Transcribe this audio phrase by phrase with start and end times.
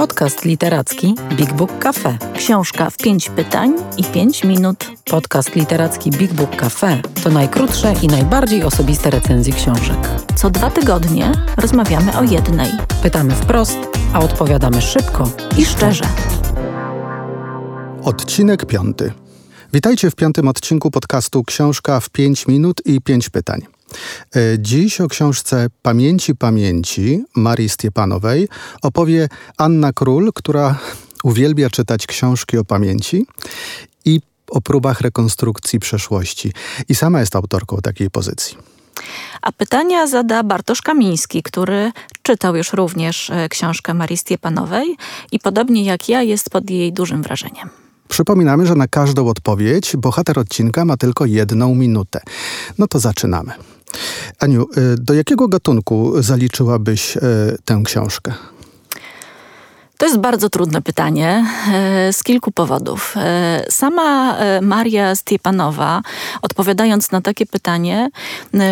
[0.00, 2.18] Podcast literacki Big Book Cafe.
[2.36, 4.90] Książka w pięć pytań i pięć minut.
[5.10, 10.08] Podcast literacki Big Book Cafe to najkrótsze i najbardziej osobiste recenzje książek.
[10.36, 12.70] Co dwa tygodnie rozmawiamy o jednej.
[13.02, 13.78] Pytamy wprost,
[14.12, 16.04] a odpowiadamy szybko i szczerze.
[18.04, 19.12] Odcinek piąty.
[19.72, 23.79] Witajcie w piątym odcinku podcastu Książka w pięć minut i pięć pytań.
[24.36, 28.48] E, dziś o książce Pamięci Pamięci Marii Stiepanowej
[28.82, 30.78] opowie Anna Król, która
[31.24, 33.26] uwielbia czytać książki o pamięci
[34.04, 34.20] i
[34.50, 36.52] o próbach rekonstrukcji przeszłości.
[36.88, 38.56] I sama jest autorką takiej pozycji.
[39.42, 44.96] A pytania zada Bartosz Kamiński, który czytał już również e, książkę Marii Stiepanowej
[45.32, 47.68] i podobnie jak ja jest pod jej dużym wrażeniem.
[48.08, 52.20] Przypominamy, że na każdą odpowiedź bohater odcinka ma tylko jedną minutę.
[52.78, 53.52] No to zaczynamy.
[54.38, 57.20] Aniu, y, do jakiego gatunku zaliczyłabyś y,
[57.64, 58.32] tę książkę?
[60.00, 63.14] To jest bardzo trudne pytanie e, z kilku powodów.
[63.16, 66.02] E, sama e, Maria Stiepanowa,
[66.42, 68.10] odpowiadając na takie pytanie,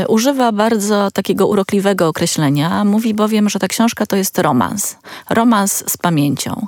[0.08, 2.84] używa bardzo takiego urokliwego określenia.
[2.84, 4.96] Mówi bowiem, że ta książka to jest romans.
[5.30, 6.66] Romans z pamięcią.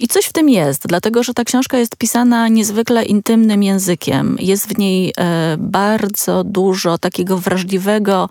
[0.00, 4.36] I coś w tym jest, dlatego że ta książka jest pisana niezwykle intymnym językiem.
[4.40, 5.14] Jest w niej
[5.58, 8.28] bardzo dużo takiego wrażliwego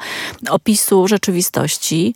[0.49, 2.15] opisu rzeczywistości.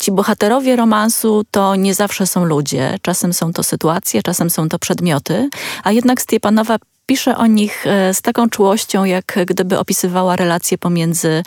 [0.00, 4.78] Ci bohaterowie romansu to nie zawsze są ludzie, czasem są to sytuacje, czasem są to
[4.78, 5.48] przedmioty,
[5.84, 11.42] a jednak Stiepanowa pisze o nich e, z taką czułością, jak gdyby opisywała relacje pomiędzy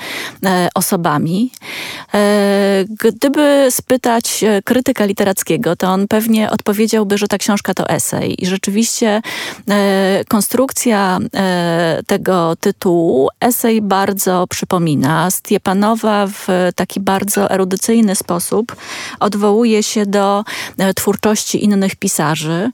[0.45, 1.51] e, osobami.
[2.13, 8.43] E, gdyby spytać krytyka literackiego, to on pewnie odpowiedziałby, że ta książka to esej.
[8.43, 9.21] I rzeczywiście
[10.27, 11.19] konstrukcja
[12.07, 15.31] tego tytułu esej bardzo przypomina.
[15.31, 18.75] Stiepanowa w taki bardzo erudycyjny sposób
[19.19, 20.43] odwołuje się do
[20.95, 22.71] twórczości innych pisarzy.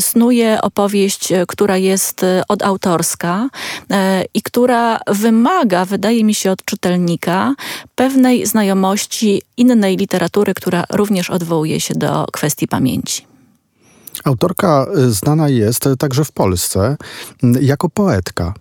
[0.00, 3.48] Snuje opowieść E, która jest e, odautorska
[3.90, 7.37] e, i która wymaga, wydaje mi się, od czytelnika
[7.94, 13.26] pewnej znajomości innej literatury, która również odwołuje się do kwestii pamięci.
[14.24, 16.96] Autorka znana jest także w Polsce
[17.60, 18.54] jako poetka.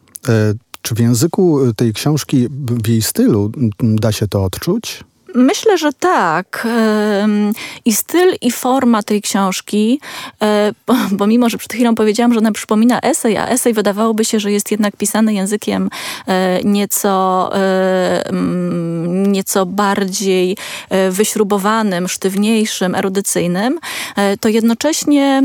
[0.81, 2.47] Czy w języku tej książki,
[2.83, 5.03] w jej stylu, da się to odczuć?
[5.37, 6.67] Myślę, że tak.
[7.85, 9.99] I styl, i forma tej książki,
[10.41, 10.71] e,
[11.11, 14.51] bo mimo, że przed chwilą powiedziałam, że ona przypomina esej, a esej wydawałoby się, że
[14.51, 15.89] jest jednak pisany językiem
[16.27, 18.23] e, nieco, e,
[19.07, 20.57] nieco bardziej
[21.09, 23.79] wyśrubowanym, sztywniejszym, erudycyjnym,
[24.39, 25.41] to jednocześnie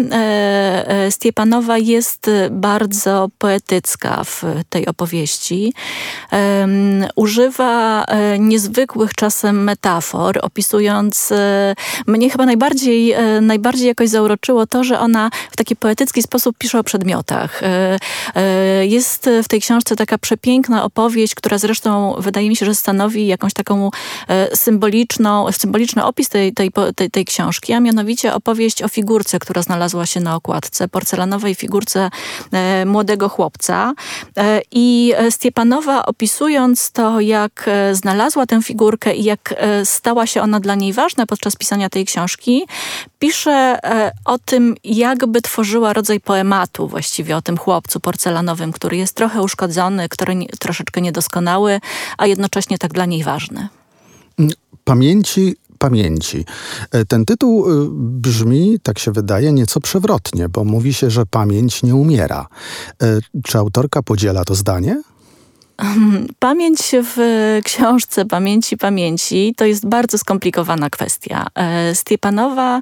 [1.10, 5.72] Stiepanowa jest bardzo poetycka w tej opowieści.
[7.16, 8.04] Używa
[8.38, 11.74] niezwykłych czasem metafor, opisując, e,
[12.06, 16.78] mnie chyba najbardziej, e, najbardziej jakoś zauroczyło to, że ona w taki poetycki sposób pisze
[16.78, 17.62] o przedmiotach.
[17.62, 23.26] E, jest w tej książce taka przepiękna opowieść, która zresztą wydaje mi się, że stanowi
[23.26, 23.90] jakąś taką
[24.54, 30.06] symboliczną, symboliczny opis tej, tej, tej, tej książki, a mianowicie opowieść o figurce, która znalazła
[30.06, 32.10] się na okładce, porcelanowej figurce
[32.86, 33.94] młodego chłopca.
[34.70, 40.92] I Stiepanowa opisując to, jak znalazła tę figurkę i jak stała się ona dla niej
[40.92, 42.66] ważna podczas pisania tej książki,
[43.18, 49.14] pisze e, o tym, jakby tworzyła rodzaj poematu właściwie o tym chłopcu porcelanowym, który jest
[49.14, 51.80] trochę uszkodzony, który troszeczkę niedoskonały,
[52.18, 53.68] a jednocześnie tak dla niej ważny.
[54.84, 56.44] Pamięci pamięci.
[56.90, 61.94] E, ten tytuł brzmi, tak się wydaje, nieco przewrotnie, bo mówi się, że pamięć nie
[61.94, 62.46] umiera.
[63.44, 65.02] Czy autorka podziela to zdanie?
[66.38, 67.16] Pamięć w
[67.64, 71.46] książce Pamięci Pamięci to jest bardzo skomplikowana kwestia.
[71.54, 72.80] E, Stiepanowa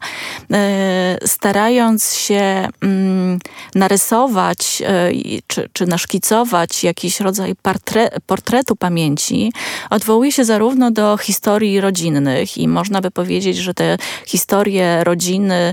[0.53, 3.39] e, starając się mm,
[3.75, 5.11] narysować e,
[5.47, 7.55] czy, czy naszkicować jakiś rodzaj
[8.27, 9.53] portretu pamięci,
[9.91, 13.97] odwołuje się zarówno do historii rodzinnych i można by powiedzieć, że te
[14.27, 15.72] historie rodziny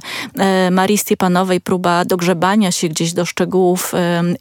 [0.72, 3.92] Marii Stiepanowej, próba dogrzebania się gdzieś do szczegółów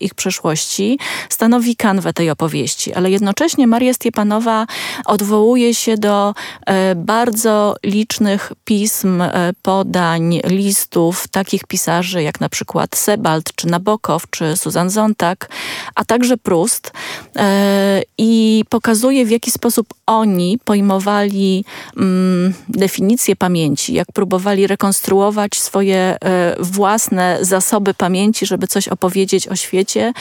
[0.01, 0.99] ich przeszłości,
[1.29, 4.67] stanowi kanwę tej opowieści ale jednocześnie Maria Stiepanowa
[5.05, 6.35] odwołuje się do
[6.67, 14.31] e, bardzo licznych pism, e, podań, listów takich pisarzy jak na przykład Sebald, czy Nabokow,
[14.31, 15.49] czy Susan Zontag,
[15.95, 16.93] a także Proust
[17.37, 21.65] e, i pokazuje w jaki sposób oni pojmowali
[21.97, 26.17] mm, definicję pamięci, jak próbowali rekonstruować swoje
[26.61, 30.13] własne zasoby pamięci, żeby coś opowiedzieć o świecie,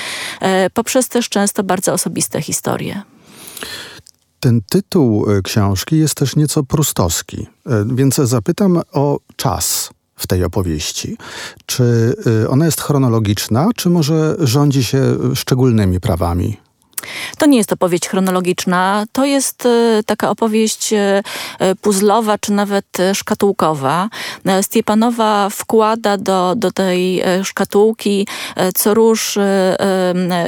[0.74, 3.02] poprzez też często bardzo osobiste historię.
[4.40, 10.44] ten tytuł e, książki jest też nieco prustowski, e, więc zapytam o czas w tej
[10.44, 11.18] opowieści.
[11.66, 16.58] Czy e, ona jest chronologiczna, czy może rządzi się szczególnymi prawami?
[17.38, 21.24] To nie jest opowieść chronologiczna, to jest e, taka opowieść e,
[21.60, 24.10] e, puzzlowa, czy nawet szkatułkowa.
[24.62, 28.28] Stiepanowa wkłada do, do tej szkatułki
[28.76, 29.38] co róż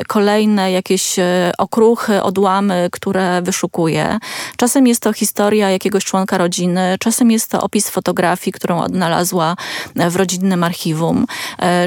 [0.07, 1.15] kolejne jakieś
[1.57, 4.17] okruchy, odłamy, które wyszukuje.
[4.57, 9.55] Czasem jest to historia jakiegoś członka rodziny, czasem jest to opis fotografii, którą odnalazła
[9.95, 11.25] w rodzinnym archiwum.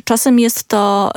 [0.04, 1.10] Czasem jest to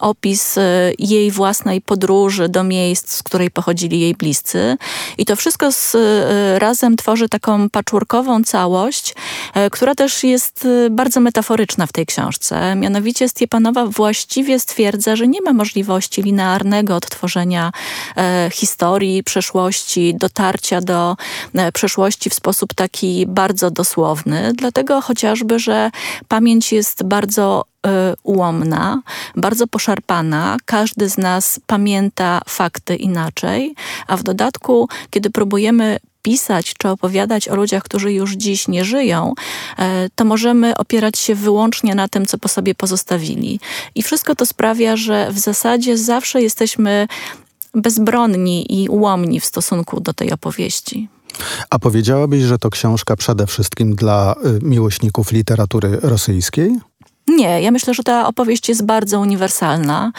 [0.00, 0.58] opis
[0.98, 4.76] jej własnej podróży do miejsc, z której pochodzili jej bliscy.
[5.18, 9.14] I to wszystko z, e, razem tworzy taką patchworkową całość,
[9.54, 12.76] e, która też jest e, bardzo metaforyczna w tej książce.
[12.76, 17.72] Mianowicie Stiepanowa właściwie stwierdza, że nie ma możliwości linearnego odtworzenia
[18.52, 21.16] historii, przeszłości, dotarcia do
[21.74, 25.90] przeszłości w sposób taki bardzo dosłowny, dlatego chociażby, że
[26.28, 27.64] pamięć jest bardzo
[28.22, 29.02] ułomna,
[29.36, 30.56] bardzo poszarpana.
[30.64, 33.74] Każdy z nas pamięta fakty inaczej,
[34.06, 39.34] a w dodatku, kiedy próbujemy pisać czy opowiadać o ludziach, którzy już dziś nie żyją,
[39.78, 43.60] e, to możemy opierać się wyłącznie na tym, co po sobie pozostawili.
[43.94, 47.08] I wszystko to sprawia, że w zasadzie zawsze jesteśmy
[47.74, 51.08] bezbronni i ułomni w stosunku do tej opowieści.
[51.70, 56.76] A powiedziałabyś, że to książka przede wszystkim dla y, miłośników literatury rosyjskiej?
[57.28, 60.12] Nie, ja myślę, że ta opowieść jest bardzo uniwersalna.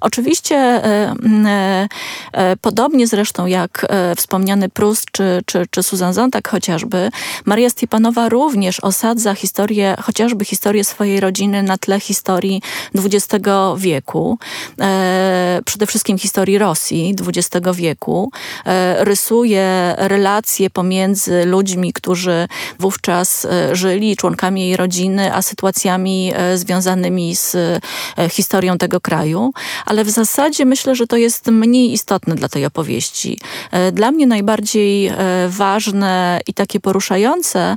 [0.00, 1.14] Oczywiście e,
[1.46, 1.88] e,
[2.32, 7.10] e, podobnie zresztą jak e, wspomniany Prust czy, czy, czy Susan Zontag chociażby,
[7.44, 12.62] Maria Stepanowa również osadza historię, chociażby historię swojej rodziny na tle historii
[12.94, 13.44] XX
[13.76, 14.38] wieku,
[14.80, 18.30] e, przede wszystkim historii Rosji XX wieku.
[18.66, 22.48] E, rysuje relacje pomiędzy ludźmi, którzy
[22.78, 29.52] wówczas żyli, członkami jej rodziny, a sytuacjami związanymi z e, historią tego kraju,
[29.86, 33.38] ale w zasadzie myślę, że to jest mniej istotne dla tej opowieści.
[33.70, 35.14] E, dla mnie najbardziej e,
[35.48, 37.76] ważne i takie poruszające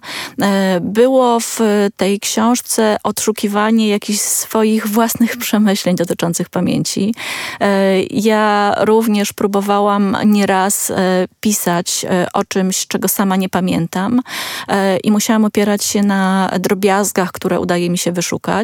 [0.81, 1.59] było w
[1.97, 7.15] tej książce odszukiwanie jakichś swoich własnych przemyśleń dotyczących pamięci.
[8.09, 10.91] Ja również próbowałam nieraz
[11.39, 14.21] pisać o czymś, czego sama nie pamiętam
[15.03, 18.62] i musiałam opierać się na drobiazgach, które udaje mi się wyszukać.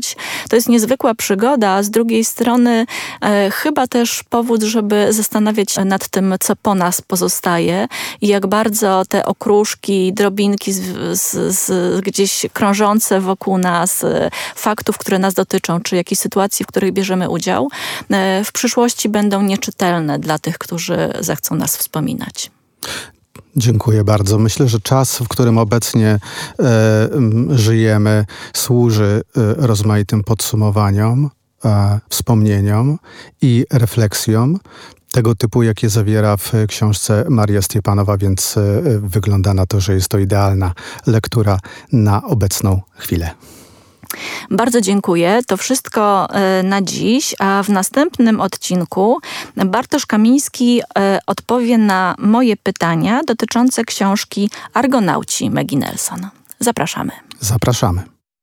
[0.49, 2.85] To jest niezwykła przygoda, a z drugiej strony
[3.21, 7.87] e, chyba też powód, żeby zastanawiać się nad tym, co po nas pozostaje
[8.21, 10.81] i jak bardzo te okruszki, drobinki z,
[11.21, 16.67] z, z gdzieś krążące wokół nas, e, faktów, które nas dotyczą, czy jakichś sytuacji, w
[16.67, 17.69] których bierzemy udział,
[18.09, 22.51] e, w przyszłości będą nieczytelne dla tych, którzy zechcą nas wspominać.
[23.59, 24.39] Dziękuję bardzo.
[24.39, 26.19] Myślę, że czas, w którym obecnie
[26.59, 27.09] e,
[27.49, 31.29] żyjemy, służy e, rozmaitym podsumowaniom,
[31.65, 32.99] e, wspomnieniom
[33.41, 34.59] i refleksjom
[35.11, 40.09] tego typu, jakie zawiera w książce Maria Stiepanowa, więc e, wygląda na to, że jest
[40.09, 40.73] to idealna
[41.07, 41.59] lektura
[41.91, 43.31] na obecną chwilę.
[44.51, 45.39] Bardzo dziękuję.
[45.47, 49.19] To wszystko e, na dziś, a w następnym odcinku
[49.55, 56.27] Bartosz Kamiński e, odpowie na moje pytania dotyczące książki Argonauci Maggie Nelson.
[56.59, 57.11] Zapraszamy.
[57.39, 58.18] Zapraszamy.